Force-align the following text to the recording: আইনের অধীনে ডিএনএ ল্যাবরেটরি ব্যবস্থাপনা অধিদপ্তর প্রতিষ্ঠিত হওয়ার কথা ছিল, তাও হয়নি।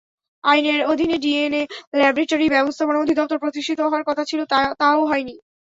আইনের 0.43 0.79
অধীনে 0.85 1.17
ডিএনএ 1.17 1.63
ল্যাবরেটরি 1.95 2.47
ব্যবস্থাপনা 2.49 3.01
অধিদপ্তর 3.01 3.41
প্রতিষ্ঠিত 3.43 3.79
হওয়ার 3.81 4.03
কথা 4.09 4.23
ছিল, 4.25 4.39
তাও 4.81 4.99
হয়নি। 5.05 5.35